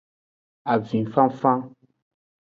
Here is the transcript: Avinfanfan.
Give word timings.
Avinfanfan. 0.73 1.59